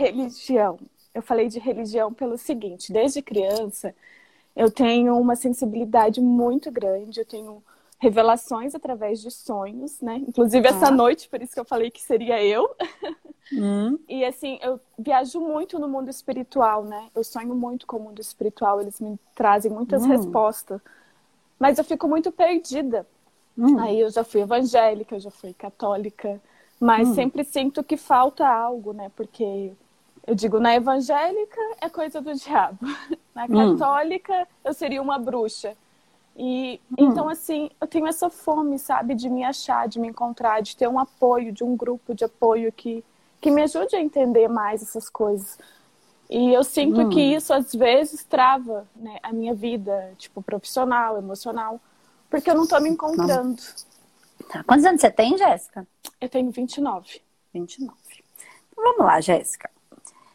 [0.00, 0.78] religião.
[1.14, 3.94] Eu falei de religião pelo seguinte: desde criança,
[4.56, 7.62] eu tenho uma sensibilidade muito grande, eu tenho
[7.98, 10.16] revelações através de sonhos, né?
[10.26, 10.90] Inclusive essa ah.
[10.90, 12.68] noite, por isso que eu falei que seria eu.
[13.52, 13.98] Hum.
[14.08, 17.08] E assim, eu viajo muito no mundo espiritual, né?
[17.14, 20.08] Eu sonho muito com o mundo espiritual, eles me trazem muitas hum.
[20.08, 20.80] respostas.
[21.58, 23.06] Mas eu fico muito perdida.
[23.58, 23.78] Hum.
[23.80, 26.40] Aí eu já fui evangélica, eu já fui católica,
[26.78, 27.14] mas hum.
[27.14, 29.10] sempre sinto que falta algo, né?
[29.16, 29.72] Porque
[30.26, 32.78] eu digo, na evangélica é coisa do diabo.
[33.34, 33.76] Na hum.
[33.78, 35.76] católica eu seria uma bruxa.
[36.36, 37.10] E hum.
[37.10, 40.88] então, assim, eu tenho essa fome, sabe, de me achar, de me encontrar, de ter
[40.88, 43.04] um apoio, de um grupo de apoio que,
[43.40, 45.58] que me ajude a entender mais essas coisas.
[46.28, 47.08] E eu sinto hum.
[47.10, 51.80] que isso, às vezes, trava né, a minha vida, tipo, profissional, emocional,
[52.28, 53.60] porque eu não tô me encontrando.
[54.48, 54.62] Tá.
[54.64, 55.86] Quantos anos você tem, Jéssica?
[56.20, 57.20] Eu tenho 29.
[57.52, 57.92] 29.
[58.70, 59.68] Então, vamos lá, Jéssica.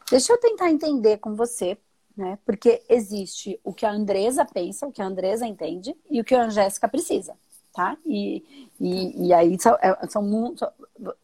[0.10, 1.78] Deixa eu tentar entender com você
[2.16, 2.40] né?
[2.46, 6.34] Porque existe o que a Andresa pensa, o que a Andresa entende e o que
[6.34, 7.36] a Jéssica precisa,
[7.74, 7.98] tá?
[8.06, 10.56] E, e, e aí são, é, são,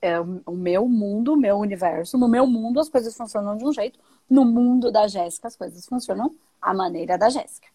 [0.01, 2.17] é o meu mundo, o meu universo.
[2.17, 5.85] No meu mundo as coisas funcionam de um jeito, no mundo da Jéssica as coisas
[5.85, 7.67] funcionam à maneira da Jéssica.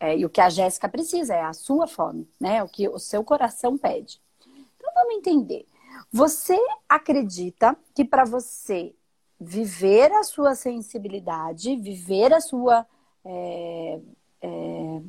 [0.00, 2.62] É, e o que a Jéssica precisa é a sua fome, né?
[2.62, 4.20] O que o seu coração pede.
[4.76, 5.66] Então vamos entender.
[6.12, 8.94] Você acredita que para você
[9.40, 12.86] viver a sua sensibilidade, viver a sua
[13.24, 14.00] é,
[14.40, 15.02] é,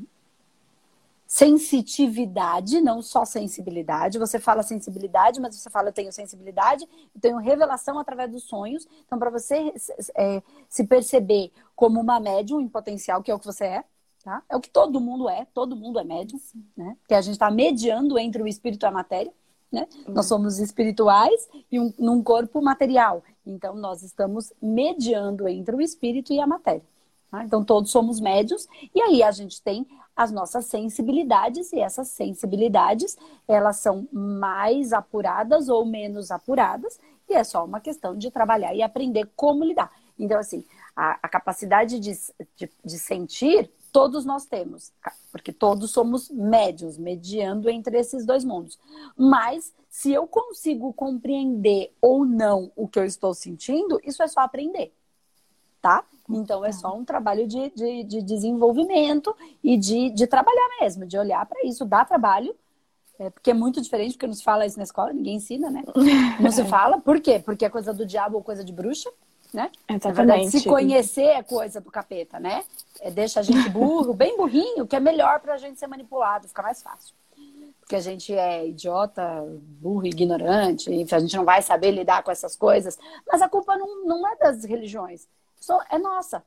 [1.25, 4.17] sensitividade, não só sensibilidade.
[4.17, 8.87] Você fala sensibilidade, mas você fala eu tenho sensibilidade, eu tenho revelação através dos sonhos.
[9.05, 9.73] Então, para você
[10.15, 13.83] é, se perceber como uma médium em potencial, que é o que você é,
[14.23, 14.41] tá?
[14.49, 16.39] É o que todo mundo é, todo mundo é médium,
[16.75, 16.95] né?
[17.07, 19.33] Que a gente está mediando entre o espírito e a matéria.
[19.71, 19.87] Né?
[20.07, 20.13] Uhum.
[20.13, 23.23] Nós somos espirituais e um, num corpo material.
[23.45, 26.83] Então, nós estamos mediando entre o espírito e a matéria.
[27.29, 27.43] Tá?
[27.43, 28.67] Então, todos somos médios.
[28.95, 29.85] E aí, a gente tem
[30.15, 31.71] as nossas sensibilidades.
[31.73, 33.17] E essas sensibilidades,
[33.47, 36.99] elas são mais apuradas ou menos apuradas.
[37.29, 39.91] E é só uma questão de trabalhar e aprender como lidar.
[40.17, 40.63] Então, assim,
[40.95, 42.13] a, a capacidade de,
[42.55, 44.91] de, de sentir todos nós temos,
[45.31, 48.77] porque todos somos médios, mediando entre esses dois mundos.
[49.15, 54.41] Mas se eu consigo compreender ou não o que eu estou sentindo, isso é só
[54.41, 54.93] aprender,
[55.81, 56.03] tá?
[56.29, 61.17] Então é só um trabalho de, de, de desenvolvimento e de, de trabalhar mesmo, de
[61.17, 62.55] olhar para isso, dá trabalho.
[63.19, 65.83] É, porque é muito diferente, porque não se fala isso na escola, ninguém ensina, né?
[66.39, 66.99] Não se fala.
[66.99, 67.39] Por quê?
[67.39, 69.09] Porque é coisa do diabo ou coisa de bruxa
[69.53, 69.71] né?
[69.87, 70.15] Exatamente.
[70.15, 72.63] Verdade, se conhecer é coisa do capeta, né?
[72.99, 76.61] É, deixa a gente burro, bem burrinho, que é melhor pra gente ser manipulado, fica
[76.61, 77.15] mais fácil.
[77.79, 79.23] Porque a gente é idiota,
[79.79, 82.97] burro, ignorante, enfim, a gente não vai saber lidar com essas coisas.
[83.25, 85.27] Mas a culpa não, não é das religiões,
[85.59, 86.43] só é nossa.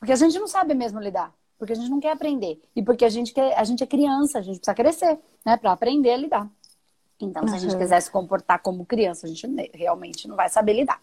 [0.00, 2.60] Porque a gente não sabe mesmo lidar, porque a gente não quer aprender.
[2.74, 5.56] E porque a gente, quer, a gente é criança, a gente precisa crescer, né?
[5.56, 6.50] Pra aprender a lidar.
[7.20, 10.72] Então, se a gente quiser se comportar como criança, a gente realmente não vai saber
[10.72, 11.00] lidar.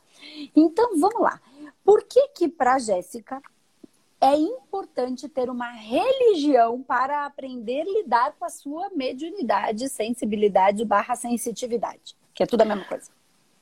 [0.56, 1.40] Então, vamos lá.
[1.84, 3.42] Por que que para Jéssica
[4.20, 11.16] é importante ter uma religião para aprender a lidar com a sua mediunidade, sensibilidade barra
[11.16, 12.16] sensitividade?
[12.34, 13.12] Que é tudo a mesma coisa.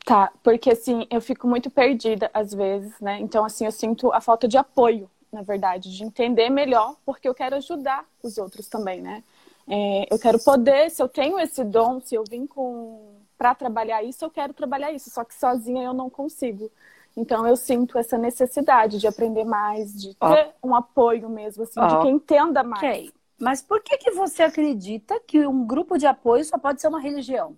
[0.06, 3.20] Tá, porque assim, eu fico muito perdida às vezes, né?
[3.20, 7.34] Então, assim, eu sinto a falta de apoio, na verdade, de entender melhor, porque eu
[7.34, 9.24] quero ajudar os outros também, né?
[9.68, 14.02] É, eu quero poder, se eu tenho esse dom, se eu vim com para trabalhar
[14.04, 16.72] isso, eu quero trabalhar isso, só que sozinha eu não consigo.
[17.18, 20.70] Então eu sinto essa necessidade de aprender mais, de ter oh.
[20.70, 21.88] um apoio mesmo, assim, oh.
[21.88, 22.84] de quem entenda mais.
[22.84, 23.14] Okay.
[23.38, 27.00] Mas por que, que você acredita que um grupo de apoio só pode ser uma
[27.00, 27.56] religião?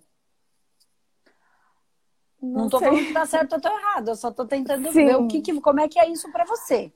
[2.40, 5.06] Não, tô falando que tá certo ou tá errado, eu só tô tentando Sim.
[5.06, 6.92] ver o que, que, como é que é isso para você.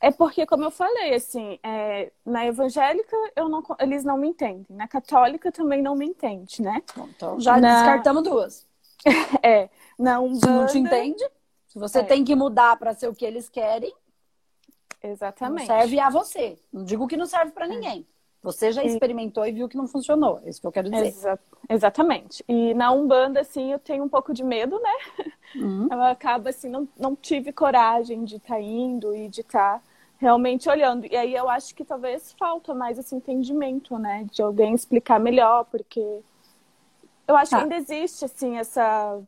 [0.00, 4.66] É porque, como eu falei, assim, é, na evangélica eu não, eles não me entendem.
[4.70, 6.82] Na católica também não me entende, né?
[6.96, 7.74] Então já na...
[7.74, 8.66] descartamos duas.
[9.42, 9.68] é.
[9.98, 10.40] Na Umbanda...
[10.40, 11.24] Se não te entende,
[11.66, 12.02] se você é.
[12.02, 13.92] tem que mudar para ser o que eles querem,
[15.02, 15.68] Exatamente.
[15.68, 16.58] Não serve a você.
[16.72, 17.68] Não digo que não serve para é.
[17.68, 18.06] ninguém.
[18.42, 20.40] Você já experimentou e viu que não funcionou.
[20.44, 21.08] É isso que eu quero dizer.
[21.08, 21.38] Exa
[21.68, 22.42] exatamente.
[22.48, 25.26] E na Umbanda, assim, eu tenho um pouco de medo, né?
[25.56, 25.88] Uhum.
[25.92, 29.84] Eu acabo, assim, não, não tive coragem de estar tá indo e de estar tá
[30.20, 31.06] realmente olhando.
[31.06, 34.26] E aí eu acho que talvez falta mais esse entendimento, né?
[34.30, 36.20] De alguém explicar melhor, porque
[37.26, 37.62] eu acho que tá.
[37.62, 39.18] ainda existe, assim, essa,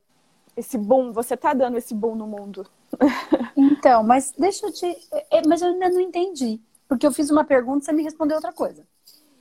[0.54, 1.10] esse boom.
[1.12, 2.66] Você tá dando esse boom no mundo.
[3.54, 4.86] Então, mas deixa eu te.
[5.30, 6.60] É, mas eu ainda não entendi.
[6.86, 8.86] Porque eu fiz uma pergunta e você me respondeu outra coisa.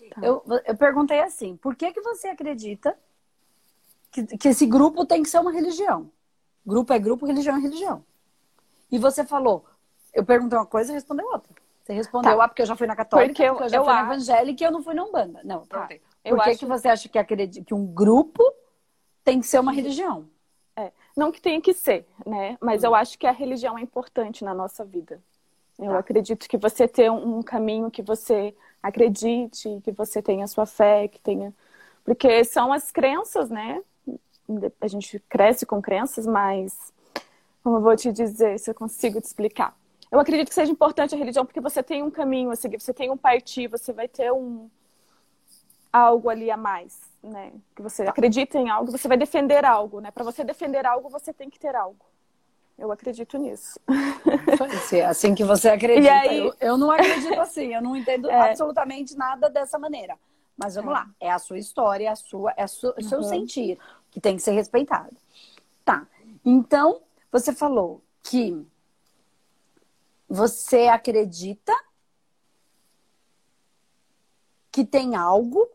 [0.09, 0.21] Tá.
[0.21, 2.98] Eu, eu perguntei assim: por que, que você acredita
[4.09, 6.09] que, que esse grupo tem que ser uma religião?
[6.65, 8.03] Grupo é grupo, religião é religião.
[8.92, 9.65] E você falou,
[10.13, 11.54] eu perguntei uma coisa e respondeu outra.
[11.84, 12.44] Você respondeu, tá.
[12.44, 14.04] ah, porque eu já fui na católica, porque eu, porque eu já eu fui acho...
[14.04, 15.42] na evangélica e eu não fui na Umbanda.
[15.44, 15.90] Não, tá.
[16.24, 16.60] Por que, acho...
[16.60, 18.44] que você acha que, acredita, que um grupo
[19.24, 20.28] tem que ser uma religião?
[20.75, 22.58] É, não que tenha que ser, né?
[22.62, 22.88] Mas hum.
[22.88, 25.22] eu acho que a religião é importante na nossa vida.
[25.80, 26.00] Eu tá.
[26.00, 31.19] acredito que você ter um caminho que você acredite, que você tenha sua fé, que
[31.19, 31.54] tenha.
[32.04, 33.81] Porque são as crenças, né?
[34.80, 36.94] A gente cresce com crenças, mas.
[37.63, 39.75] Como eu vou te dizer, se eu consigo te explicar.
[40.12, 42.94] Eu acredito que seja importante a religião porque você tem um caminho a seguir, você
[42.94, 44.69] tem um partir, você vai ter um
[45.92, 47.54] algo ali a mais, né?
[47.74, 50.12] Que você acredita em algo, você vai defender algo, né?
[50.12, 52.06] Para você defender algo, você tem que ter algo.
[52.78, 53.80] Eu acredito nisso.
[54.92, 56.12] É assim que você acredita.
[56.12, 56.40] Aí...
[56.40, 58.50] Eu, eu, não acredito assim, eu não entendo é...
[58.50, 60.18] absolutamente nada dessa maneira.
[60.58, 60.94] Mas vamos é.
[60.94, 63.24] lá, é a sua história, é a sua, é o seu uhum.
[63.24, 63.80] sentir,
[64.10, 65.16] que tem que ser respeitado.
[65.86, 66.06] Tá.
[66.44, 68.66] Então, você falou que
[70.31, 71.78] você acredita
[74.72, 75.69] que tem algo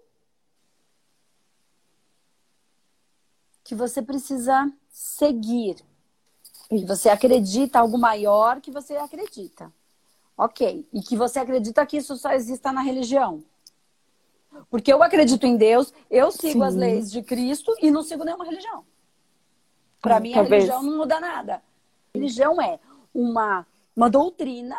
[3.62, 5.76] que você precisa seguir.
[6.70, 9.70] E você acredita algo maior que você acredita.
[10.38, 10.88] Ok.
[10.91, 13.44] E que você acredita que isso só exista na religião.
[14.70, 16.62] Porque eu acredito em Deus, eu sigo Sim.
[16.62, 18.87] as leis de Cristo e não sigo nenhuma religião.
[20.00, 20.50] Para mim, Talvez.
[20.50, 21.56] a religião não muda nada.
[21.56, 22.81] A religião é
[23.12, 24.76] uma uma doutrina,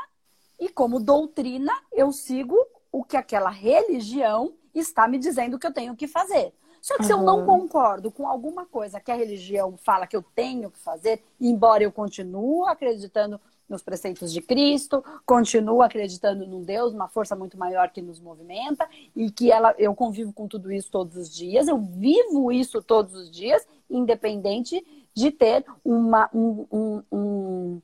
[0.59, 2.55] e como doutrina, eu sigo
[2.91, 6.53] o que aquela religião está me dizendo que eu tenho que fazer.
[6.81, 7.07] Só que uhum.
[7.07, 10.79] se eu não concordo com alguma coisa que a religião fala que eu tenho que
[10.79, 17.35] fazer, embora eu continue acreditando nos preceitos de Cristo, continuo acreditando num Deus, uma força
[17.35, 21.29] muito maior que nos movimenta e que ela, eu convivo com tudo isso todos os
[21.29, 27.81] dias, eu vivo isso todos os dias, independente de ter uma, um, um, um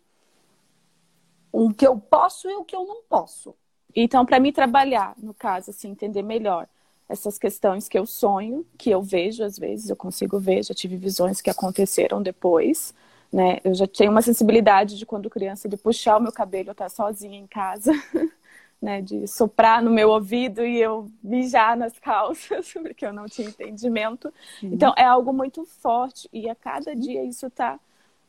[1.53, 3.55] o que eu posso e o que eu não posso.
[3.95, 6.67] Então, para mim trabalhar, no caso, assim, entender melhor
[7.07, 10.97] essas questões que eu sonho, que eu vejo às vezes, eu consigo ver, já tive
[10.97, 12.91] visões que aconteceram depois,
[13.31, 13.59] né?
[13.63, 16.89] Eu já tenho uma sensibilidade de quando criança de puxar o meu cabelo, eu estar
[16.89, 17.91] sozinha em casa,
[18.81, 23.47] né, de soprar no meu ouvido e eu mijar nas calças, porque eu não tinha
[23.47, 24.33] entendimento.
[24.61, 24.69] Uhum.
[24.73, 27.79] Então, é algo muito forte e a cada dia isso está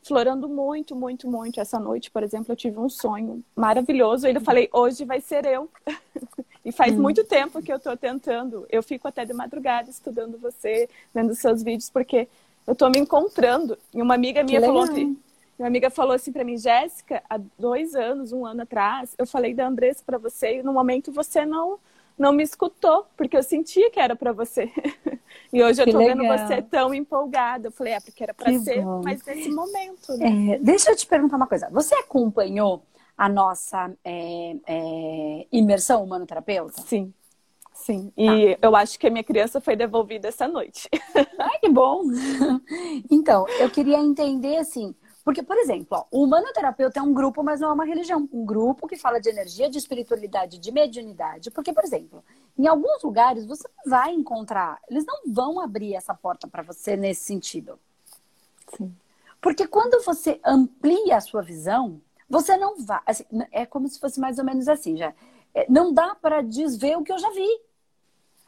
[0.05, 1.59] florando muito, muito, muito.
[1.59, 4.27] Essa noite, por exemplo, eu tive um sonho maravilhoso.
[4.27, 5.69] Eu falei, hoje vai ser eu.
[6.63, 7.01] e faz hum.
[7.01, 8.67] muito tempo que eu estou tentando.
[8.69, 12.27] Eu fico até de madrugada estudando você, vendo seus vídeos, porque
[12.67, 13.77] eu estou me encontrando.
[13.93, 15.17] E uma amiga minha falou assim,
[15.57, 19.55] minha amiga falou assim para mim, Jéssica, há dois anos, um ano atrás, eu falei
[19.55, 21.79] da Andressa para você e no momento você não
[22.17, 24.71] não me escutou, porque eu sentia que era para você.
[25.51, 26.17] e hoje eu que tô legal.
[26.17, 27.67] vendo você tão empolgada.
[27.67, 29.01] Eu falei, é, porque era para ser, bom.
[29.03, 30.17] mas nesse momento.
[30.17, 30.55] Né?
[30.55, 31.69] É, deixa eu te perguntar uma coisa.
[31.71, 32.85] Você acompanhou
[33.17, 36.81] a nossa é, é, imersão humano-terapeuta?
[36.81, 37.13] Sim.
[37.73, 38.67] Sim, e tá.
[38.67, 40.89] eu acho que a minha criança foi devolvida essa noite.
[41.37, 42.03] Ai, que bom!
[43.11, 47.59] Então, eu queria entender assim, porque, por exemplo, ó, o humanoterapeuta é um grupo, mas
[47.59, 48.29] não é uma religião.
[48.31, 51.49] Um grupo que fala de energia, de espiritualidade, de mediunidade.
[51.49, 52.23] Porque, por exemplo,
[52.55, 57.23] em alguns lugares você vai encontrar, eles não vão abrir essa porta para você nesse
[57.23, 57.79] sentido.
[58.77, 58.95] Sim.
[59.41, 63.01] Porque quando você amplia a sua visão, você não vai.
[63.03, 65.11] Assim, é como se fosse mais ou menos assim, já.
[65.55, 67.61] É, não dá para desver o que eu já vi.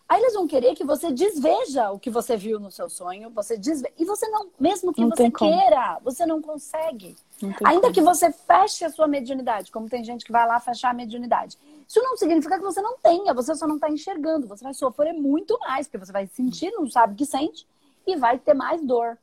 [0.09, 3.57] Aí eles vão querer que você desveja o que você viu no seu sonho, você
[3.57, 3.91] desve...
[3.97, 7.13] e você não, mesmo que não você queira, você não consegue.
[7.41, 7.93] Não Ainda como.
[7.93, 11.57] que você feche a sua mediunidade, como tem gente que vai lá fechar a mediunidade.
[11.85, 14.47] Isso não significa que você não tenha, você só não está enxergando.
[14.47, 17.67] Você vai sofrer muito mais, porque você vai sentir, não sabe o que sente,
[18.05, 19.17] e vai ter mais dor.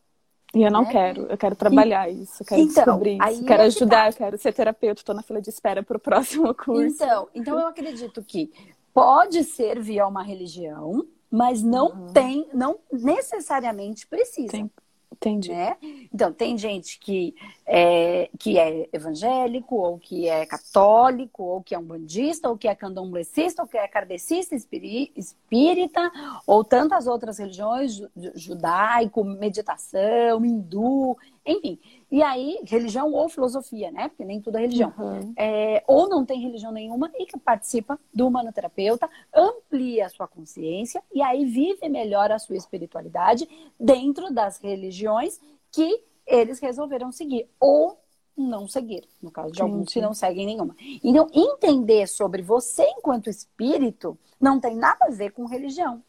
[0.55, 0.93] E eu não né?
[0.93, 2.23] quero, eu quero trabalhar e...
[2.23, 4.19] isso, eu quero então, descobrir isso, quero é ajudar, tá.
[4.19, 6.95] quero ser terapeuta, estou na fila de espera para o próximo curso.
[6.95, 8.53] Então, então eu acredito que
[8.95, 12.13] pode ser via uma religião, mas não uhum.
[12.13, 14.53] tem, não necessariamente precisa.
[14.53, 14.71] Tem,
[15.13, 15.51] entendi.
[15.51, 15.77] Né?
[16.15, 17.35] Então, tem gente que
[17.67, 22.69] é, que é evangélico, ou que é católico, ou que é um bandista, ou que
[22.69, 26.13] é candomblessista, ou que é kardecista, espírita,
[26.47, 28.01] ou tantas outras religiões,
[28.37, 31.79] judaico, meditação, hindu, enfim.
[32.11, 34.09] E aí, religião ou filosofia, né?
[34.09, 34.93] Porque nem tudo é religião.
[34.99, 35.33] Uhum.
[35.37, 41.03] É, ou não tem religião nenhuma e que participa do humanoterapeuta, amplia a sua consciência
[41.13, 43.49] e aí vive melhor a sua espiritualidade
[43.79, 47.49] dentro das religiões que eles resolveram seguir.
[47.61, 47.99] Ou
[48.37, 50.75] não seguir, no caso de alguns que não seguem nenhuma.
[51.05, 56.03] Então, entender sobre você enquanto espírito não tem nada a ver com religião.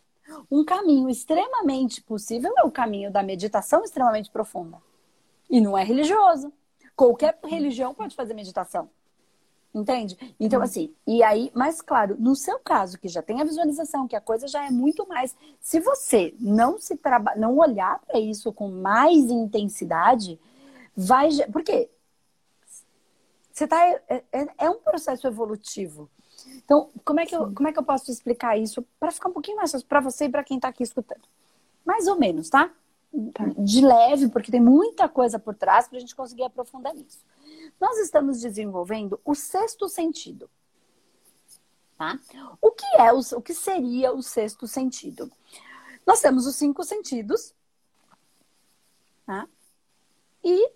[0.50, 4.78] Um caminho extremamente possível é o caminho da meditação extremamente profunda.
[5.50, 6.52] E não é religioso.
[6.96, 8.90] Qualquer religião pode fazer meditação.
[9.74, 10.18] Entende?
[10.40, 14.16] Então, assim, e aí, mas claro, no seu caso, que já tem a visualização, que
[14.16, 15.36] a coisa já é muito mais.
[15.60, 17.36] Se você não se traba...
[17.36, 20.40] não olhar para isso com mais intensidade,
[20.96, 21.30] vai.
[21.52, 21.90] Porque
[23.52, 23.86] você tá.
[24.08, 26.10] É, é, é um processo evolutivo.
[26.64, 29.34] Então, como é que eu, como é que eu posso explicar isso para ficar um
[29.34, 31.24] pouquinho mais fácil para você e para quem está aqui escutando?
[31.86, 32.72] Mais ou menos, tá?
[33.34, 33.46] Tá?
[33.58, 37.24] De leve, porque tem muita coisa por trás para a gente conseguir aprofundar nisso.
[37.80, 40.50] Nós estamos desenvolvendo o sexto sentido.
[41.98, 42.20] Tá?
[42.62, 45.32] O que é o, o que seria o sexto sentido?
[46.06, 47.54] Nós temos os cinco sentidos,
[49.26, 49.48] tá?
[50.44, 50.72] E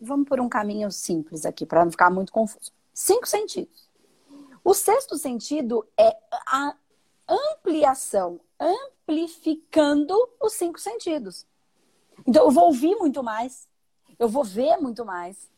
[0.00, 2.72] vamos por um caminho simples aqui para não ficar muito confuso.
[2.94, 3.90] Cinco sentidos.
[4.64, 6.76] O sexto sentido é a
[7.28, 8.40] ampliação,
[9.12, 11.46] amplificando os cinco sentidos.
[12.26, 13.68] Então eu vou ouvir muito mais,
[14.18, 15.50] eu vou ver muito mais.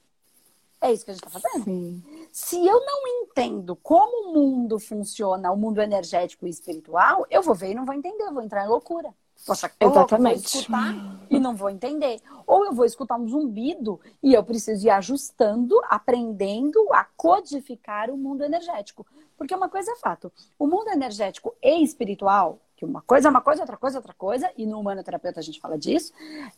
[0.81, 1.65] É isso que a gente está fazendo.
[1.65, 2.03] Sim.
[2.31, 7.55] Se eu não entendo como o mundo funciona, o mundo energético e espiritual, eu vou
[7.55, 9.15] ver e não vou entender, eu vou entrar em loucura.
[9.47, 10.53] Poxa, Exatamente.
[10.53, 12.21] vou escutar e não vou entender.
[12.47, 18.17] Ou eu vou escutar um zumbido e eu preciso ir ajustando, aprendendo a codificar o
[18.17, 19.07] mundo energético.
[19.37, 23.41] Porque uma coisa é fato: o mundo energético e espiritual, que uma coisa é uma
[23.41, 26.13] coisa, outra coisa é outra coisa, e no humanoterapeuta a gente fala disso,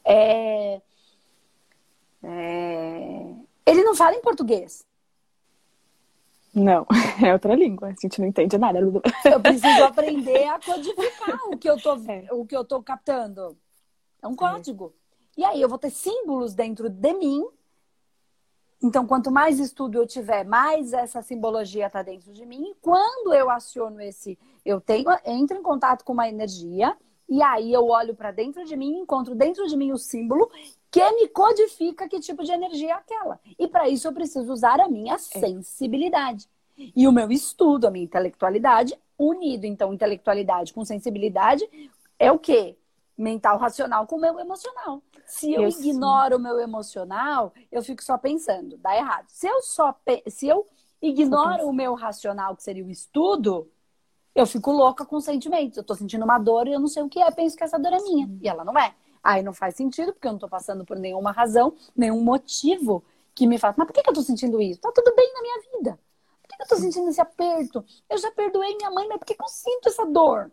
[0.05, 0.81] é
[2.23, 3.35] é...
[3.65, 4.85] Ele não fala em português.
[6.55, 6.87] Não,
[7.23, 8.79] é outra língua, a gente não entende nada.
[8.81, 12.27] Eu preciso aprender a codificar o que eu tô, é.
[12.33, 13.57] o que eu tô captando.
[14.23, 14.95] É um código.
[15.37, 17.47] E aí eu vou ter símbolos dentro de mim.
[18.83, 22.71] Então, quanto mais estudo eu tiver, mais essa simbologia está dentro de mim.
[22.71, 26.97] E quando eu aciono esse, eu tenho, entro em contato com uma energia,
[27.29, 30.51] e aí eu olho para dentro de mim, encontro dentro de mim o símbolo
[30.91, 33.41] que me codifica que tipo de energia é aquela.
[33.59, 35.19] E para isso eu preciso usar a minha é.
[35.19, 36.49] sensibilidade.
[36.95, 39.65] E o meu estudo, a minha intelectualidade, unido.
[39.65, 41.69] Então, intelectualidade com sensibilidade
[42.19, 42.77] é o quê?
[43.17, 45.03] Mental racional com o meu emocional.
[45.27, 49.27] Se eu, eu ignoro o meu emocional, eu fico só pensando, dá errado.
[49.29, 49.95] Se eu só
[50.29, 50.67] se eu
[51.03, 53.71] ignoro o meu racional, que seria o estudo,
[54.35, 55.77] eu fico louca com sentimentos.
[55.77, 57.79] Eu tô sentindo uma dor e eu não sei o que é, penso que essa
[57.79, 58.31] dor é minha.
[58.41, 58.95] E ela não é.
[59.23, 63.03] Aí não faz sentido, porque eu não estou passando por nenhuma razão, nenhum motivo
[63.35, 64.81] que me faça, mas por que, que eu estou sentindo isso?
[64.81, 65.99] Tá tudo bem na minha vida.
[66.41, 67.85] Por que, que eu estou sentindo esse aperto?
[68.09, 70.51] Eu já perdoei minha mãe, mas por que, que eu sinto essa dor?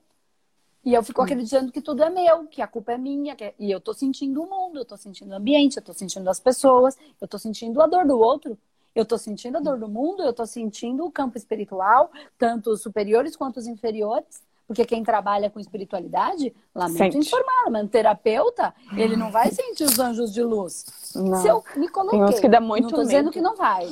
[0.86, 3.36] E eu fico acreditando que tudo é meu, que a culpa é minha.
[3.40, 6.30] É, e eu estou sentindo o mundo, eu estou sentindo o ambiente, eu estou sentindo
[6.30, 8.58] as pessoas, eu estou sentindo a dor do outro,
[8.94, 12.82] eu estou sentindo a dor do mundo, eu estou sentindo o campo espiritual, tanto os
[12.82, 14.42] superiores quanto os inferiores.
[14.68, 17.18] Porque quem trabalha com espiritualidade, lamento Sente.
[17.18, 20.86] informar, mas um terapeuta, ele não vai sentir os anjos de luz.
[21.16, 21.42] Não.
[21.42, 23.90] Se eu me coloquei, Tem uns que dá muito não estou dizendo que não vai.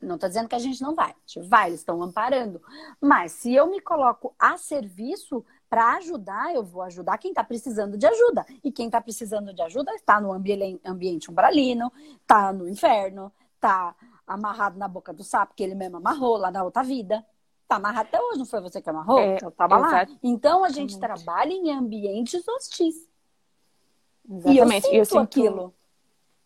[0.00, 1.10] Não estou dizendo que a gente não vai.
[1.10, 2.62] A gente vai, eles estão amparando.
[3.00, 7.96] Mas se eu me coloco a serviço para ajudar, eu vou ajudar quem está precisando
[7.96, 8.44] de ajuda.
[8.62, 13.94] E quem está precisando de ajuda está no ambiente umbralino, está no inferno, está
[14.26, 17.24] amarrado na boca do sapo, que ele mesmo amarrou lá na outra vida.
[17.68, 19.20] Tá amarrado até hoje, não foi você que amarrou?
[19.20, 20.06] É, eu tava lá.
[20.20, 23.08] Então a gente trabalha em ambientes hostis.
[24.28, 24.56] Exatamente.
[24.56, 25.74] E eu sinto, eu sinto aquilo.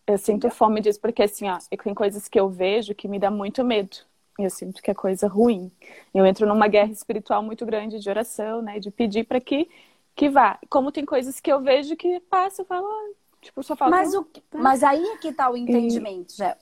[0.06, 3.30] Eu sinto fome disso, porque assim, ó, tem coisas que eu vejo que me dá
[3.30, 3.96] muito medo.
[4.38, 5.70] Eu sinto que é coisa ruim.
[6.12, 8.78] Eu entro numa guerra espiritual muito grande de oração, né?
[8.78, 9.68] De pedir para que,
[10.14, 10.58] que vá.
[10.68, 13.10] Como tem coisas que eu vejo que passa, eu falo, ah,
[13.40, 13.94] tipo, só falta.
[13.96, 16.36] Mas, o, mas aí é que tá o entendimento, e...
[16.38, 16.56] já.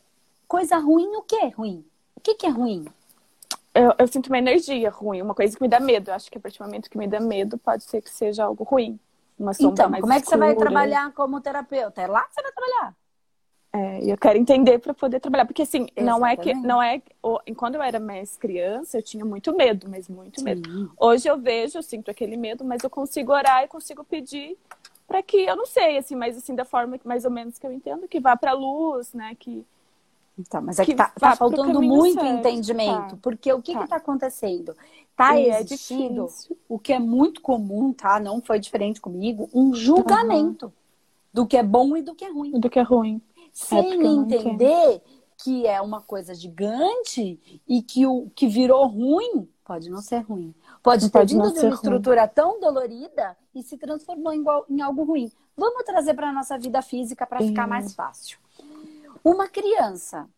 [0.46, 1.84] Coisa ruim, o que é ruim?
[2.14, 2.84] O que, que é ruim?
[3.74, 6.10] eu, eu, sinto uma energia ruim, uma coisa que me dá medo.
[6.10, 8.44] Eu acho que a partir do momento que me dá medo, pode ser que seja
[8.44, 8.98] algo ruim.
[9.38, 10.38] Uma sombra então, mais como é que escura.
[10.38, 12.02] você vai trabalhar como terapeuta?
[12.02, 12.94] É lá que você vai trabalhar?
[13.74, 16.04] É, eu quero entender para poder trabalhar, porque assim, Exatamente.
[16.04, 17.02] não é que não é
[17.56, 20.44] quando eu era mais criança, eu tinha muito medo, mas muito Sim.
[20.44, 20.92] medo.
[20.98, 24.58] Hoje eu vejo, eu sinto aquele medo, mas eu consigo orar e consigo pedir
[25.08, 27.72] para que eu não sei assim, mas assim da forma mais ou menos que eu
[27.72, 29.64] entendo, que vá para a luz, né, que
[30.38, 33.18] então, mas é que, que tá, tá faltando muito certo, entendimento, tá.
[33.20, 34.74] porque o que está acontecendo?
[35.10, 38.18] Está é existindo é o que é muito comum, tá?
[38.18, 40.72] Não foi diferente comigo, um julgamento uhum.
[41.34, 42.58] do que é bom e do que é ruim.
[42.58, 43.20] Do que é ruim.
[43.52, 45.02] Sem é entender
[45.36, 50.54] que é uma coisa gigante e que o que virou ruim pode não ser ruim.
[50.82, 52.30] Pode ter pode vindo de uma estrutura ruim.
[52.34, 55.30] tão dolorida e se transformou em, em algo ruim.
[55.56, 58.38] Vamos trazer para a nossa vida física para ficar mais fácil.
[59.24, 60.28] Uma criança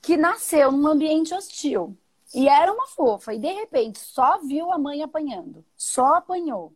[0.00, 1.96] que nasceu num ambiente hostil
[2.34, 6.72] e era uma fofa e de repente só viu a mãe apanhando, só apanhou.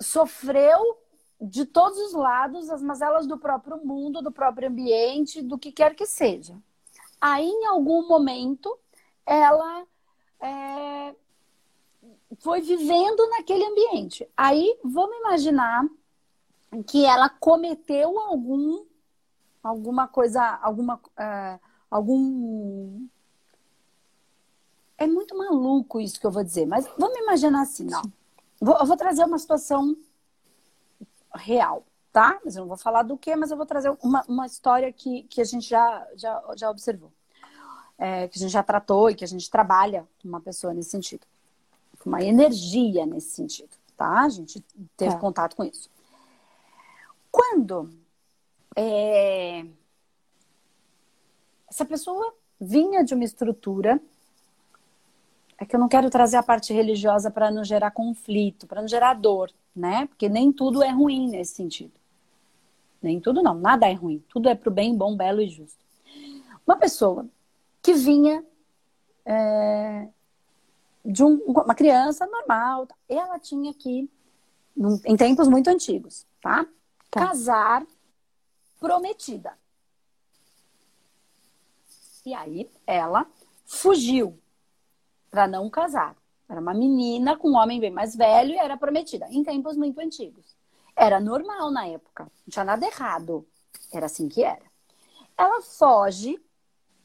[0.00, 0.98] Sofreu
[1.40, 5.94] de todos os lados, as mazelas do próprio mundo, do próprio ambiente, do que quer
[5.94, 6.56] que seja.
[7.20, 8.76] Aí, em algum momento,
[9.24, 9.86] ela
[10.40, 11.14] é,
[12.38, 14.28] foi vivendo naquele ambiente.
[14.36, 15.86] Aí, vamos imaginar
[16.86, 18.84] que ela cometeu algum
[19.62, 23.08] alguma coisa, alguma uh, algum
[24.98, 28.02] é muito maluco isso que eu vou dizer, mas vamos imaginar assim, não.
[28.60, 29.96] Vou, eu vou trazer uma situação
[31.36, 32.40] real, tá?
[32.44, 35.24] Mas eu não vou falar do que, mas eu vou trazer uma, uma história que,
[35.24, 37.12] que a gente já, já, já observou.
[37.98, 40.90] É, que a gente já tratou e que a gente trabalha com uma pessoa nesse
[40.90, 41.26] sentido.
[41.98, 44.22] Com uma energia nesse sentido, tá?
[44.22, 44.64] A gente
[44.96, 45.18] teve é.
[45.18, 45.90] contato com isso.
[47.30, 47.90] Quando
[48.76, 49.64] é,
[51.68, 54.00] essa pessoa vinha de uma estrutura
[55.58, 58.88] é que eu não quero trazer a parte religiosa para não gerar conflito, para não
[58.88, 60.06] gerar dor, né?
[60.06, 61.92] Porque nem tudo é ruim nesse sentido.
[63.02, 64.24] Nem tudo não, nada é ruim.
[64.28, 65.78] Tudo é para o bem, bom, belo e justo.
[66.66, 67.28] Uma pessoa
[67.82, 68.44] que vinha
[69.24, 70.08] é,
[71.04, 74.10] de um, uma criança normal, ela tinha que,
[75.04, 76.66] em tempos muito antigos, tá?
[77.10, 77.26] tá.
[77.28, 77.86] Casar
[78.80, 79.56] prometida.
[82.24, 83.26] E aí ela
[83.64, 84.36] fugiu
[85.30, 86.16] para não casar.
[86.48, 90.00] Era uma menina com um homem bem mais velho e era prometida, em tempos muito
[90.00, 90.56] antigos.
[90.94, 93.46] Era normal na época, não tinha nada errado.
[93.92, 94.64] Era assim que era.
[95.36, 96.40] Ela foge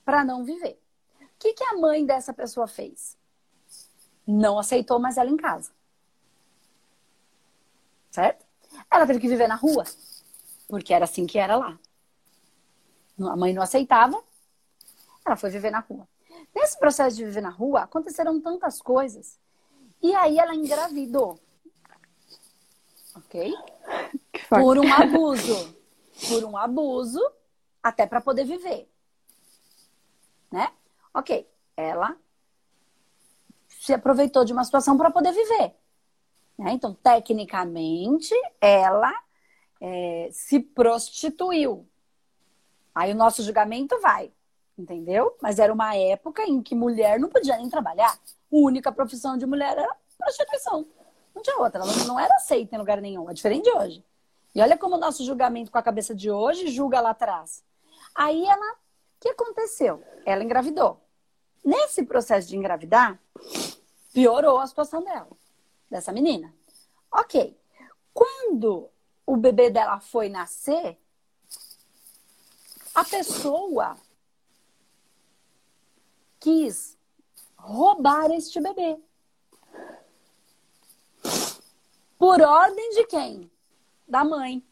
[0.05, 0.79] para não viver.
[1.21, 3.17] O que, que a mãe dessa pessoa fez?
[4.25, 5.71] Não aceitou mais ela em casa.
[8.12, 8.45] Certo?
[8.89, 9.83] Ela teve que viver na rua,
[10.67, 11.79] porque era assim que era lá.
[13.19, 14.21] A mãe não aceitava,
[15.25, 16.07] ela foi viver na rua.
[16.53, 19.39] Nesse processo de viver na rua, aconteceram tantas coisas.
[20.01, 21.39] E aí ela engravidou.
[23.15, 23.54] Ok?
[24.49, 25.75] Por um abuso.
[26.28, 27.19] Por um abuso,
[27.82, 28.89] até para poder viver.
[30.52, 30.71] Né?
[31.13, 31.49] Ok.
[31.75, 32.17] Ela
[33.67, 35.75] se aproveitou de uma situação para poder viver.
[36.58, 36.73] Né?
[36.73, 39.12] Então, tecnicamente, ela
[39.80, 41.88] é, se prostituiu.
[42.93, 44.32] Aí o nosso julgamento vai
[44.82, 45.36] entendeu?
[45.41, 48.12] Mas era uma época em que mulher não podia nem trabalhar.
[48.12, 50.86] A única profissão de mulher era prostituição.
[51.34, 54.06] Não tinha outra, ela não era aceita em lugar nenhum, é diferente de hoje.
[54.54, 57.63] E olha como o nosso julgamento com a cabeça de hoje julga lá atrás.
[58.13, 58.78] Aí ela, o
[59.22, 60.04] que aconteceu?
[60.26, 61.00] Ela engravidou.
[61.63, 63.20] Nesse processo de engravidar,
[64.13, 65.30] piorou a situação dela,
[65.89, 66.54] dessa menina.
[67.12, 67.58] Ok.
[68.13, 68.89] Quando
[69.26, 70.98] o bebê dela foi nascer,
[72.94, 73.96] a pessoa
[76.41, 76.97] quis
[77.56, 78.99] roubar este bebê.
[82.17, 83.49] Por ordem de quem?
[84.08, 84.65] Da mãe.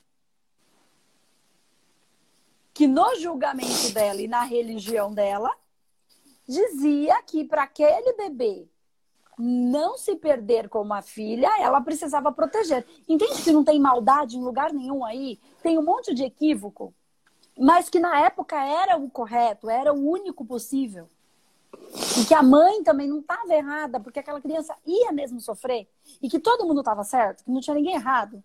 [2.73, 5.55] Que no julgamento dela e na religião dela,
[6.47, 8.67] dizia que para aquele bebê
[9.37, 12.85] não se perder como a filha, ela precisava proteger.
[13.07, 15.39] Entende que não tem maldade em lugar nenhum aí?
[15.61, 16.93] Tem um monte de equívoco,
[17.57, 21.07] mas que na época era o correto, era o único possível.
[22.19, 25.87] E que a mãe também não estava errada, porque aquela criança ia mesmo sofrer.
[26.21, 28.43] E que todo mundo estava certo, que não tinha ninguém errado.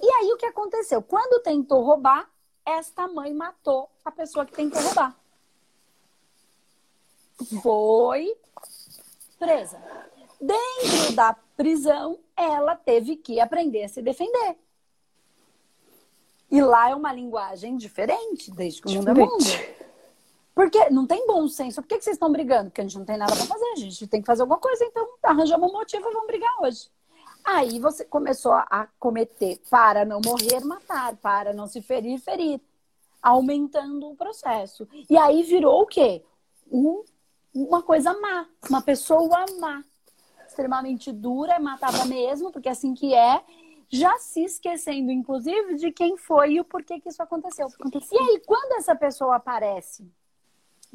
[0.00, 1.02] E aí o que aconteceu?
[1.02, 2.28] Quando tentou roubar,
[2.64, 5.16] esta mãe matou a pessoa que tentou roubar.
[7.62, 8.36] Foi
[9.38, 9.80] presa.
[10.40, 14.56] Dentro da prisão, ela teve que aprender a se defender.
[16.50, 19.44] E lá é uma linguagem diferente, desde que o mundo é mundo.
[20.54, 21.80] Porque não tem bom senso.
[21.80, 22.70] Por que, que vocês estão brigando?
[22.70, 24.84] Porque a gente não tem nada para fazer, a gente tem que fazer alguma coisa,
[24.84, 26.90] então arranjamos um motivo e vamos brigar hoje.
[27.44, 32.60] Aí você começou a cometer para não morrer, matar, para não se ferir, ferir.
[33.20, 34.86] Aumentando o processo.
[35.08, 36.24] E aí virou o quê?
[36.70, 37.04] Um,
[37.54, 38.46] uma coisa má.
[38.68, 39.82] Uma pessoa má.
[40.46, 43.42] Extremamente dura, matava mesmo, porque é assim que é.
[43.88, 47.68] Já se esquecendo, inclusive, de quem foi e o porquê que isso aconteceu.
[48.10, 50.10] E aí, quando essa pessoa aparece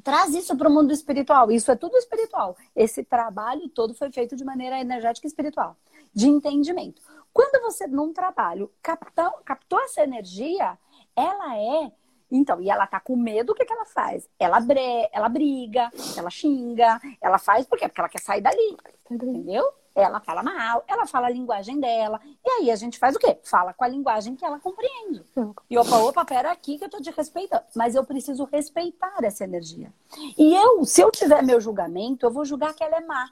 [0.03, 1.51] traz isso para o mundo espiritual.
[1.51, 2.55] Isso é tudo espiritual.
[2.75, 5.75] Esse trabalho todo foi feito de maneira energética e espiritual,
[6.13, 7.01] de entendimento.
[7.33, 10.77] Quando você, num trabalho, captou, captou essa energia,
[11.15, 11.91] ela é.
[12.29, 14.27] Então, e ela tá com medo, o que, que ela faz?
[14.37, 17.87] Ela, bre, ela briga, ela xinga, ela faz por quê?
[17.87, 18.77] Porque ela quer sair dali.
[19.09, 19.63] Entendeu?
[20.01, 22.21] Ela fala mal, ela fala a linguagem dela.
[22.45, 23.37] E aí a gente faz o quê?
[23.43, 25.23] Fala com a linguagem que ela compreende.
[25.69, 27.63] E opa, opa, pera aqui que eu tô te respeitando.
[27.75, 29.91] Mas eu preciso respeitar essa energia.
[30.37, 33.31] E eu, se eu tiver meu julgamento, eu vou julgar que ela é má.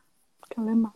[0.49, 0.91] Que ela é má.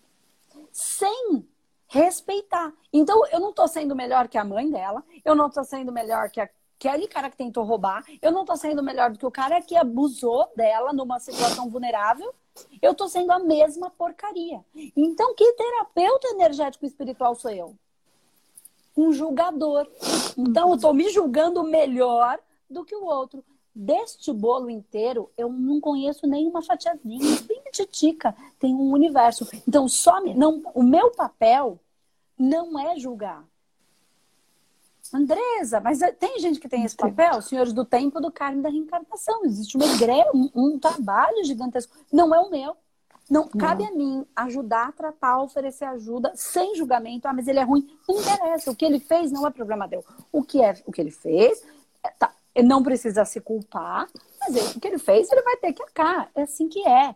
[0.71, 1.47] Sem
[1.87, 2.71] respeitar.
[2.91, 6.29] Então, eu não tô sendo melhor que a mãe dela, eu não tô sendo melhor
[6.29, 9.61] que aquele cara que tentou roubar, eu não tô sendo melhor do que o cara
[9.61, 12.33] que abusou dela numa situação vulnerável,
[12.81, 14.63] eu tô sendo a mesma porcaria.
[14.95, 17.75] Então, que terapeuta energético espiritual sou eu?
[18.95, 19.87] Um julgador.
[20.37, 23.43] Então, eu tô me julgando melhor do que o outro.
[23.73, 28.35] Deste bolo inteiro, eu não conheço nenhuma fatiazinha, bem titica.
[28.59, 29.47] Tem um universo.
[29.67, 31.79] Então, só me, não, o meu papel
[32.37, 33.45] não é julgar.
[35.13, 38.69] Andresa, mas é, tem gente que tem esse papel, senhores do tempo do carne da
[38.69, 39.43] reencarnação.
[39.45, 41.95] Existe uma igreja, um, um, trabalho gigantesco.
[42.11, 42.77] Não é o meu.
[43.29, 47.27] Não, não, cabe a mim ajudar, tratar, oferecer ajuda sem julgamento.
[47.27, 47.87] Ah, mas ele é ruim.
[48.07, 48.71] Não interessa.
[48.71, 50.03] O que ele fez não é problema dele.
[50.31, 51.63] O que é o que ele fez,
[52.03, 54.07] é, tá, ele não precisa se culpar,
[54.39, 56.29] mas ele, o que ele fez, ele vai ter que acar.
[56.35, 57.15] É assim que é.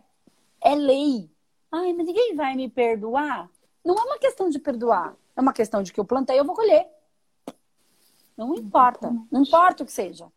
[0.60, 1.30] É lei.
[1.70, 3.50] Ai, mas ninguém vai me perdoar?
[3.84, 5.14] Não é uma questão de perdoar.
[5.36, 6.86] É uma questão de que eu plantei, eu vou colher.
[8.36, 9.14] Não importa.
[9.30, 10.30] Não importa o que seja.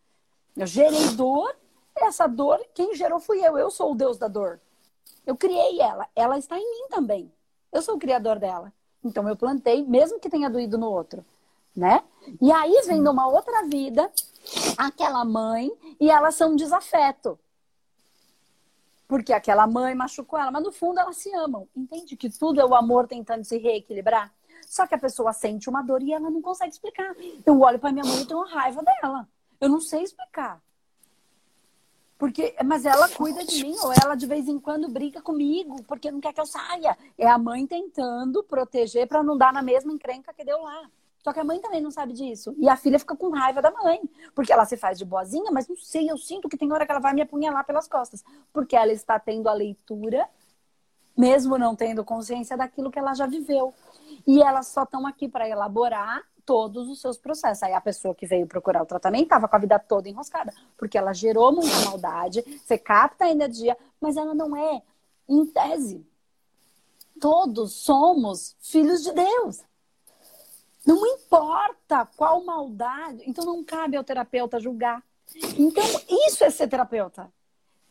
[0.55, 1.55] Eu gerei dor,
[1.95, 3.57] essa dor, quem gerou fui eu.
[3.57, 4.59] Eu sou o Deus da dor.
[5.25, 6.07] Eu criei ela.
[6.15, 7.31] Ela está em mim também.
[7.71, 8.71] Eu sou o criador dela.
[9.03, 11.25] Então eu plantei, mesmo que tenha doído no outro.
[11.75, 12.03] Né?
[12.41, 14.11] E aí vem numa outra vida
[14.77, 17.37] aquela mãe e elas são um desafeto.
[19.07, 21.67] Porque aquela mãe machucou ela, mas no fundo elas se amam.
[21.75, 24.33] Entende que tudo é o amor tentando se reequilibrar?
[24.67, 27.15] Só que a pessoa sente uma dor e ela não consegue explicar.
[27.45, 29.27] Eu olho para minha mãe e tenho raiva dela.
[29.61, 30.61] Eu não sei explicar.
[32.17, 36.11] Porque, mas ela cuida de mim, ou ela de vez em quando briga comigo, porque
[36.11, 36.97] não quer que eu saia.
[37.17, 40.89] É a mãe tentando proteger para não dar na mesma encrenca que deu lá.
[41.23, 42.53] Só que a mãe também não sabe disso.
[42.57, 44.01] E a filha fica com raiva da mãe.
[44.35, 46.91] Porque ela se faz de boazinha, mas não sei, eu sinto que tem hora que
[46.91, 48.23] ela vai me apunhalar pelas costas.
[48.51, 50.27] Porque ela está tendo a leitura,
[51.17, 53.73] mesmo não tendo consciência daquilo que ela já viveu.
[54.27, 57.63] E elas só estão aqui para elaborar todos os seus processos.
[57.63, 60.97] Aí a pessoa que veio procurar o tratamento estava com a vida toda enroscada, porque
[60.97, 64.81] ela gerou muita maldade, você capta a energia, mas ela não é,
[65.27, 66.05] em tese.
[67.19, 69.63] Todos somos filhos de Deus.
[70.85, 73.23] Não importa qual maldade.
[73.25, 75.03] Então não cabe ao terapeuta julgar.
[75.57, 75.83] Então,
[76.27, 77.29] isso é ser terapeuta.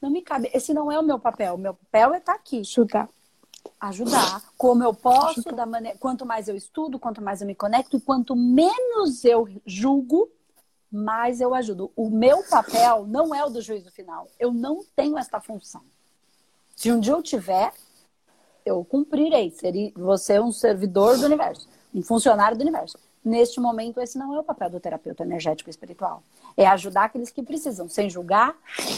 [0.00, 0.50] Não me cabe.
[0.54, 1.54] Esse não é o meu papel.
[1.54, 2.60] O meu papel é estar tá aqui.
[2.60, 3.08] Ajudar.
[3.80, 4.42] Ajudar.
[4.56, 5.96] Como eu posso, da maneira.
[5.98, 10.30] Quanto mais eu estudo, quanto mais eu me conecto, e quanto menos eu julgo,
[10.90, 11.90] mais eu ajudo.
[11.96, 14.28] O meu papel não é o do juízo final.
[14.38, 15.82] Eu não tenho essa função.
[16.74, 17.72] Se um dia eu tiver,
[18.64, 19.50] eu cumprirei.
[19.50, 22.98] Seria você um servidor do universo um funcionário do universo.
[23.24, 26.22] Neste momento, esse não é o papel do terapeuta energético espiritual.
[26.56, 28.54] É ajudar aqueles que precisam, sem julgar,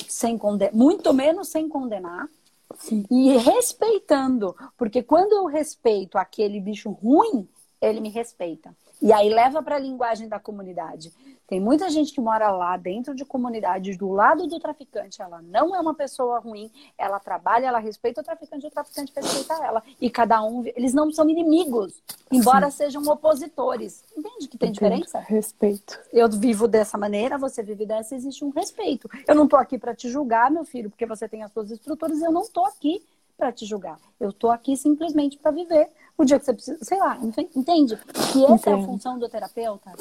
[0.09, 2.28] sem condenar, muito menos sem condenar,
[2.76, 3.04] Sim.
[3.11, 4.54] e respeitando.
[4.76, 7.48] Porque quando eu respeito aquele bicho ruim,
[7.81, 8.74] ele me respeita.
[9.00, 11.12] E aí leva para a linguagem da comunidade.
[11.48, 15.22] Tem muita gente que mora lá dentro de comunidades do lado do traficante.
[15.22, 19.54] Ela não é uma pessoa ruim, ela trabalha, ela respeita o traficante, o traficante respeita
[19.64, 19.82] ela.
[19.98, 22.76] E cada um, eles não são inimigos, embora Sim.
[22.76, 24.04] sejam opositores.
[24.14, 24.90] Entende que tem Entendo.
[24.90, 25.20] diferença?
[25.20, 25.98] Respeito.
[26.12, 29.08] Eu vivo dessa maneira, você vive dessa, existe um respeito.
[29.26, 32.20] Eu não tô aqui para te julgar, meu filho, porque você tem as suas estruturas,
[32.20, 33.02] eu não tô aqui
[33.38, 33.98] para te julgar.
[34.20, 37.16] Eu tô aqui simplesmente para viver o dia que você precisa, sei lá,
[37.54, 37.96] entende?
[38.32, 38.80] Que essa Entendo.
[38.80, 39.94] é a função do terapeuta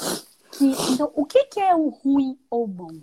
[0.57, 0.93] que.
[0.93, 2.99] Então, o que, que é o ruim ou bom?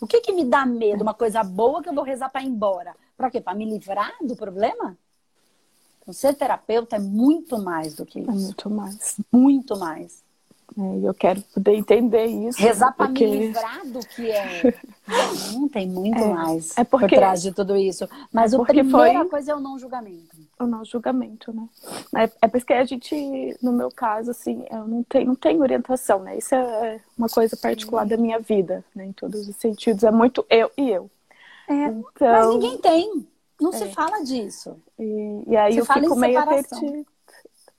[0.00, 1.02] O que, que me dá medo?
[1.02, 2.96] Uma coisa boa que eu vou rezar para ir embora.
[3.16, 3.40] Para quê?
[3.40, 4.96] Para me livrar do problema?
[6.00, 8.30] Então, ser terapeuta é muito mais do que é isso.
[8.30, 9.16] É muito mais.
[9.30, 10.22] Muito mais.
[10.78, 12.58] É, eu quero poder entender isso.
[12.58, 13.26] Rezar para porque...
[13.26, 14.74] me livrar do que é.
[15.52, 17.08] Não tem muito é, mais é porque...
[17.08, 18.08] por trás de tudo isso.
[18.32, 19.28] Mas é a primeira foi...
[19.28, 20.36] coisa é o não julgamento.
[20.60, 21.68] O não julgamento, né?
[22.14, 26.20] É, é porque a gente, no meu caso, assim, eu não tenho, não tenho orientação,
[26.22, 26.36] né?
[26.36, 28.10] Isso é uma coisa particular Sim.
[28.10, 29.06] da minha vida, né?
[29.06, 30.04] Em todos os sentidos.
[30.04, 31.10] É muito eu e eu.
[31.68, 32.32] É, então...
[32.32, 33.26] Mas ninguém tem.
[33.60, 33.88] Não se é.
[33.88, 34.76] fala disso.
[34.98, 37.06] E, e aí se eu fico meio perdido.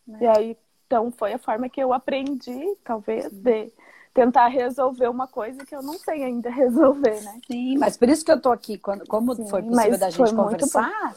[0.08, 0.18] Né?
[0.22, 0.58] E aí
[0.92, 3.72] então, foi a forma que eu aprendi, talvez, de
[4.14, 7.40] tentar resolver uma coisa que eu não sei ainda resolver, né?
[7.50, 10.36] Sim, mas por isso que eu tô aqui, quando, como Sim, foi possível da gente
[10.36, 11.16] conversar,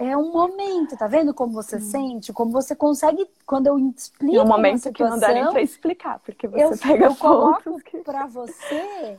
[0.00, 4.42] é um momento, tá vendo como você sente, como você consegue, quando eu explico É
[4.42, 7.78] um momento situação, que não dá nem pra explicar, porque você eu, pega eu coloco
[7.80, 7.98] que...
[7.98, 9.18] pra você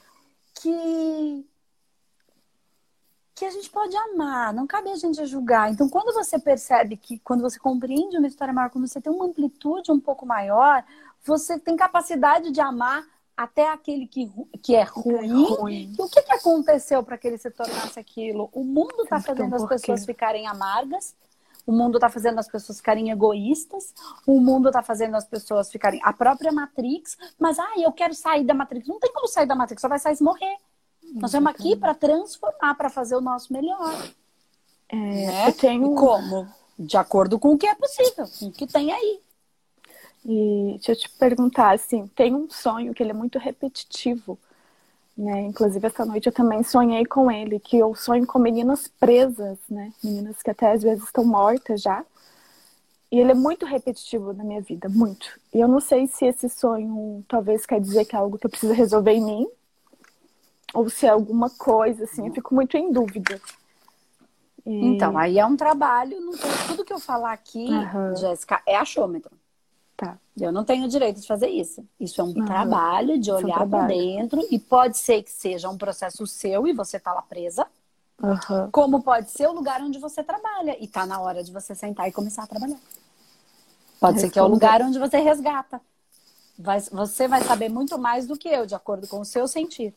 [0.55, 1.45] que
[3.35, 5.71] que a gente pode amar, não cabe a gente julgar.
[5.71, 9.25] Então, quando você percebe que, quando você compreende uma história maior, quando você tem uma
[9.25, 10.83] amplitude um pouco maior,
[11.23, 13.03] você tem capacidade de amar
[13.43, 15.45] até aquele que, que é ruim.
[15.45, 15.95] É ruim.
[15.97, 18.49] E o que, que aconteceu para que ele se tornasse aquilo?
[18.53, 21.15] O mundo está fazendo as pessoas ficarem amargas,
[21.65, 23.93] o mundo está fazendo as pessoas ficarem egoístas,
[24.27, 25.99] o mundo está fazendo as pessoas ficarem.
[26.03, 28.87] A própria Matrix, mas ah, eu quero sair da Matrix.
[28.87, 30.57] Não tem como sair da Matrix, só vai sair se morrer.
[31.15, 34.07] Nós estamos aqui para transformar, para fazer o nosso melhor.
[34.87, 35.47] É, né?
[35.47, 35.93] Eu tenho.
[35.93, 36.47] E como?
[36.77, 39.19] De acordo com o que é possível, com o que tem aí.
[40.25, 44.37] E deixa eu te perguntar, assim, tem um sonho que ele é muito repetitivo,
[45.17, 45.41] né?
[45.41, 49.91] Inclusive essa noite eu também sonhei com ele, que eu sonho com meninas presas, né?
[50.03, 52.05] Meninas que até às vezes estão mortas já.
[53.11, 55.39] E ele é muito repetitivo na minha vida, muito.
[55.53, 58.49] E eu não sei se esse sonho talvez quer dizer que é algo que eu
[58.49, 59.47] preciso resolver em mim,
[60.73, 63.41] ou se é alguma coisa, assim, eu fico muito em dúvida.
[64.65, 64.85] E...
[64.85, 68.15] Então, aí é um trabalho, não tem, tudo que eu falar aqui, uhum.
[68.15, 69.40] Jéssica, é achômetro.
[70.01, 70.17] Tá.
[70.39, 71.85] Eu não tenho direito de fazer isso.
[71.99, 72.43] Isso é um uhum.
[72.43, 76.67] trabalho de olhar é um para dentro e pode ser que seja um processo seu
[76.67, 77.67] e você tá lá presa.
[78.19, 78.71] Uhum.
[78.71, 82.09] Como pode ser o lugar onde você trabalha e tá na hora de você sentar
[82.09, 82.79] e começar a trabalhar.
[83.99, 85.79] Pode ser que é o lugar onde você resgata.
[86.57, 89.93] Vai, você vai saber muito mais do que eu, de acordo com o seu sentir.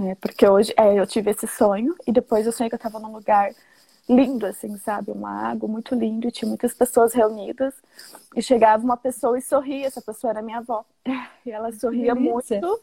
[0.00, 2.98] É, porque hoje é, eu tive esse sonho e depois eu sonhei que eu estava
[2.98, 3.52] num lugar
[4.08, 5.10] lindo, assim, sabe?
[5.12, 7.74] Um lago muito lindo e tinha muitas pessoas reunidas.
[8.34, 10.84] E chegava uma pessoa e sorria, essa pessoa era minha avó.
[11.46, 12.80] E ela sorria muito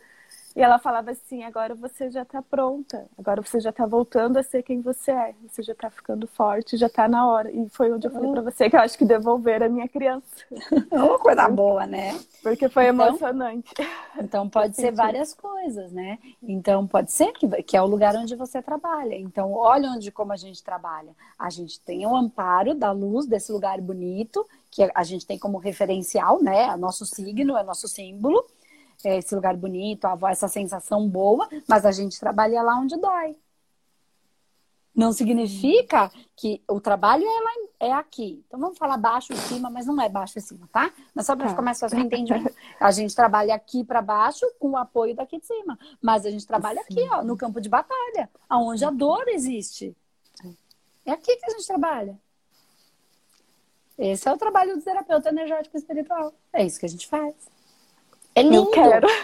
[0.56, 4.44] e ela falava assim: agora você já está pronta, agora você já está voltando a
[4.44, 7.52] ser quem você é, você já está ficando forte, já está na hora.
[7.52, 10.26] E foi onde eu falei para você que eu acho que devolver a minha criança.
[10.90, 12.18] Uma coisa boa, né?
[12.42, 13.74] Porque foi então, emocionante.
[14.18, 16.20] Então pode ser várias coisas, né?
[16.42, 19.16] Então pode ser que, que é o lugar onde você trabalha.
[19.16, 21.14] Então olha onde como a gente trabalha.
[21.38, 25.58] A gente tem o amparo da luz desse lugar bonito que a gente tem como
[25.58, 26.74] referencial, né?
[26.74, 28.46] O nosso signo, é nosso símbolo
[29.06, 33.36] é, esse lugar bonito, essa sensação boa, mas a gente trabalha lá onde dói.
[34.96, 38.42] Não significa que o trabalho é, lá, é aqui.
[38.48, 40.90] Então vamos falar baixo e cima, mas não é baixo e cima, tá?
[41.14, 42.56] Mas só para ficar mais fácil entendimento.
[42.80, 45.78] A gente trabalha aqui para baixo com o apoio daqui de cima.
[46.02, 46.94] Mas a gente trabalha Sim.
[46.94, 49.94] aqui, ó, no campo de batalha, aonde a dor existe.
[51.06, 52.18] É aqui que a gente trabalha.
[53.98, 56.34] Esse é o trabalho do terapeuta energético espiritual.
[56.54, 57.36] É isso que a gente faz.
[58.38, 58.70] É lindo,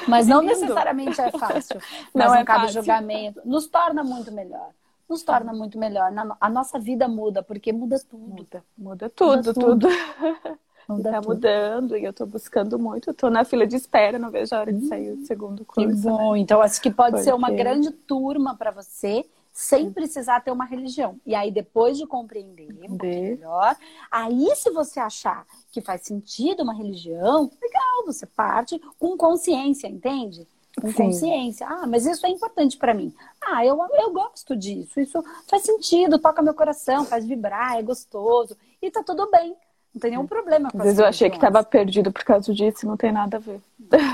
[0.07, 1.81] mas não necessariamente é fácil.
[2.15, 2.81] não, não é cabe fácil.
[2.81, 3.41] julgamento.
[3.43, 4.69] Nos torna muito melhor.
[5.09, 6.13] Nos torna muito melhor.
[6.39, 8.21] A nossa vida muda, porque muda tudo.
[8.21, 9.87] Muda, muda tudo, muda tudo.
[9.89, 9.89] tudo.
[10.87, 11.35] Muda tá tudo.
[11.35, 13.13] mudando e eu tô buscando muito.
[13.13, 15.89] Tô na fila de espera, não vejo a hora de sair o segundo curso.
[15.89, 16.33] Que bom.
[16.33, 16.39] Né?
[16.39, 17.23] Então, acho que pode porque...
[17.23, 21.19] ser uma grande turma para você sem precisar ter uma religião.
[21.25, 23.75] E aí, depois de compreender um melhor,
[24.09, 30.47] aí se você achar que faz sentido uma religião, legal, você parte com consciência, entende?
[30.79, 31.03] Com Sim.
[31.03, 31.67] consciência.
[31.67, 33.13] Ah, mas isso é importante para mim.
[33.41, 34.99] Ah, eu, eu gosto disso.
[34.99, 38.55] Isso faz sentido, toca meu coração, faz vibrar, é gostoso.
[38.81, 39.55] E tá tudo bem.
[39.93, 42.87] Não tem nenhum problema com Às vezes eu achei que estava perdido por causa disso,
[42.87, 43.61] não tem nada a ver.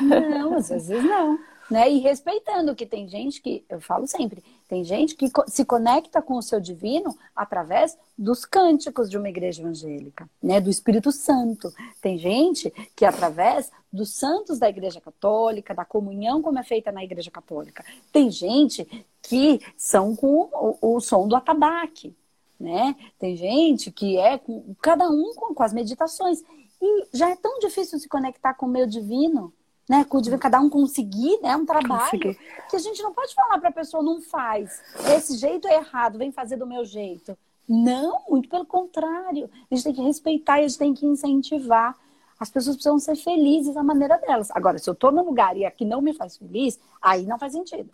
[0.01, 1.37] Não, às vezes não
[1.69, 1.91] né?
[1.91, 6.35] E respeitando que tem gente que, eu falo sempre, tem gente que se conecta com
[6.35, 10.59] o seu divino através dos cânticos de uma igreja evangélica, né?
[10.59, 11.73] Do Espírito Santo.
[12.01, 17.03] Tem gente que através dos santos da igreja católica, da comunhão como é feita na
[17.03, 17.83] igreja católica.
[18.11, 18.85] Tem gente
[19.21, 22.15] que são com o, o som do atabaque,
[22.59, 22.95] né?
[23.19, 26.43] Tem gente que é com cada um com, com as meditações.
[26.81, 29.53] E já é tão difícil se conectar com o meu divino,
[29.87, 30.05] né?
[30.21, 31.55] De cada um conseguir, né?
[31.55, 32.37] Um trabalho conseguir.
[32.69, 34.81] que a gente não pode falar para a pessoa não faz.
[35.15, 37.37] Esse jeito é errado, vem fazer do meu jeito.
[37.67, 39.49] Não, muito pelo contrário.
[39.69, 41.95] A gente tem que respeitar, a gente tem que incentivar.
[42.39, 44.49] As pessoas precisam ser felizes da maneira delas.
[44.51, 47.53] Agora, se eu estou num lugar e aqui não me faz feliz, aí não faz
[47.53, 47.89] sentido.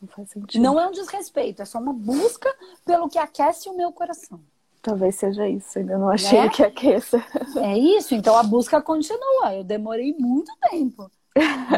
[0.00, 0.62] Não faz sentido.
[0.62, 2.52] Não é um desrespeito, é só uma busca
[2.84, 4.40] pelo que aquece o meu coração.
[4.82, 6.48] Talvez seja isso, ainda não achei né?
[6.48, 7.24] que aqueça.
[7.56, 9.54] É isso, então a busca continua.
[9.54, 11.10] Eu demorei muito tempo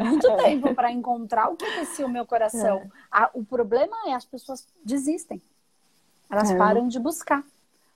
[0.03, 2.83] muito tempo para encontrar o que descia o meu coração.
[3.14, 3.29] É.
[3.35, 5.40] o problema é as pessoas desistem.
[6.31, 6.57] Elas é.
[6.57, 7.42] param de buscar.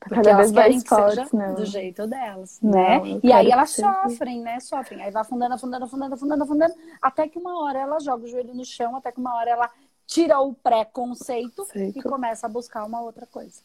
[0.01, 1.55] Porque Cada elas querem que forte, seja não.
[1.55, 3.21] do jeito delas, não, né?
[3.23, 4.59] E aí elas sofrem, né?
[4.59, 5.01] Sofrem.
[5.01, 8.53] Aí vai afundando, afundando, afundando, afundando, afundando, até que uma hora ela joga o joelho
[8.53, 9.71] no chão, até que uma hora ela
[10.05, 13.61] tira o preconceito e começa a buscar uma outra coisa.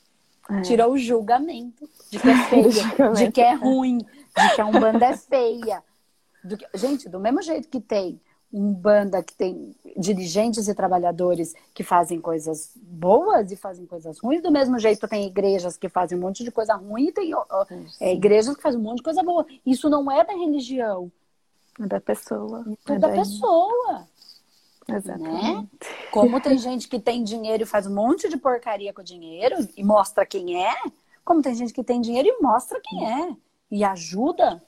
[0.50, 0.62] É.
[0.62, 5.06] Tira o julgamento de que é feia, de que é ruim, de que a Umbanda
[5.08, 5.84] é feia,
[6.48, 8.20] do que, gente, do mesmo jeito que tem
[8.52, 14.42] um banda que tem dirigentes e trabalhadores que fazem coisas boas e fazem coisas ruins,
[14.42, 17.32] do mesmo jeito tem igrejas que fazem um monte de coisa ruim e tem
[18.00, 19.46] é, igrejas que fazem um monte de coisa boa.
[19.66, 21.12] Isso não é da religião.
[21.80, 22.66] É da pessoa.
[22.88, 24.08] É, é da, pessoa.
[24.88, 25.44] Exatamente.
[25.44, 25.68] Né?
[26.12, 29.56] Como tem gente que tem dinheiro e faz um monte de porcaria com o dinheiro
[29.76, 30.74] e mostra quem é,
[31.24, 33.36] como tem gente que tem dinheiro e mostra quem é.
[33.70, 34.64] E ajuda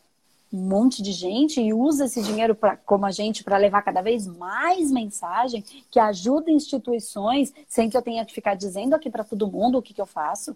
[0.51, 4.01] um monte de gente e usa esse dinheiro pra, como a gente para levar cada
[4.01, 9.23] vez mais mensagem que ajuda instituições sem que eu tenha que ficar dizendo aqui para
[9.23, 10.55] todo mundo o que, que eu faço.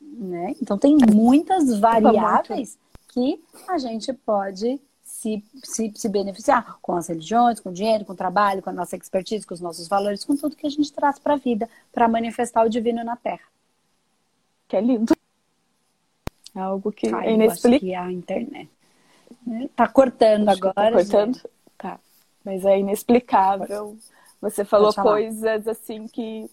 [0.00, 0.54] Né?
[0.62, 7.58] Então tem muitas variáveis que a gente pode se, se, se beneficiar com as religiões,
[7.58, 10.36] com o dinheiro, com o trabalho, com a nossa expertise, com os nossos valores, com
[10.36, 13.46] tudo que a gente traz para a vida, para manifestar o divino na Terra.
[14.68, 15.14] Que é lindo.
[16.54, 17.80] É algo que Ai, é inexplicável.
[17.80, 18.70] que a internet.
[19.74, 20.74] Tá cortando acho agora.
[20.74, 21.40] Tá cortando?
[21.78, 22.00] Tá.
[22.44, 23.96] Mas é inexplicável.
[24.40, 26.50] Você falou coisas assim que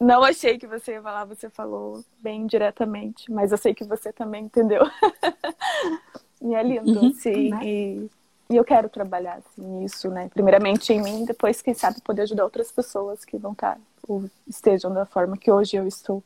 [0.00, 4.10] não achei que você ia falar, você falou bem diretamente, mas eu sei que você
[4.10, 4.82] também entendeu.
[6.40, 7.50] e é lindo, uhum, sim.
[7.50, 7.60] Né?
[7.62, 8.10] E,
[8.48, 10.30] e, eu quero trabalhar assim, nisso, né?
[10.32, 14.90] Primeiramente em mim, depois, quem sabe, poder ajudar outras pessoas que vão estar ou estejam
[14.90, 16.24] da forma que hoje eu estou.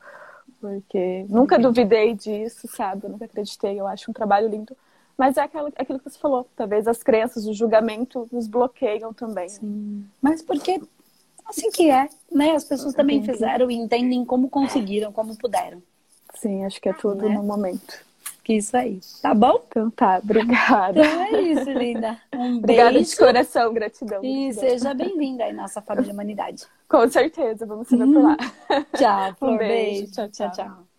[0.60, 3.06] Porque nunca duvidei disso, sabe?
[3.06, 3.78] Eu nunca acreditei.
[3.78, 4.76] Eu acho um trabalho lindo.
[5.16, 6.46] Mas é aquilo, aquilo que você falou.
[6.56, 9.48] Talvez as crenças, o julgamento nos bloqueiam também.
[9.48, 10.04] Sim.
[10.20, 10.80] Mas porque
[11.46, 12.52] assim que é, né?
[12.52, 15.82] As pessoas também fizeram e entendem como conseguiram, como puderam.
[16.34, 17.34] Sim, acho que é tudo né?
[17.34, 18.04] no momento.
[18.42, 19.00] Que isso aí.
[19.22, 19.64] Tá bom?
[19.68, 21.00] Então tá, obrigada.
[21.00, 22.20] Então é isso, linda.
[22.34, 23.10] Um obrigada beijo.
[23.10, 24.22] de coração, gratidão.
[24.22, 26.64] E seja bem-vinda aí, nossa família Humanidade.
[26.86, 28.36] Com certeza, vamos se ver por lá.
[28.98, 30.00] Tchau, um beijo.
[30.02, 30.12] beijo.
[30.12, 30.28] tchau.
[30.28, 30.50] tchau.
[30.50, 30.93] tchau.